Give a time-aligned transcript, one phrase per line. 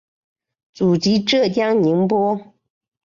[0.73, 2.53] 祖籍浙江宁波。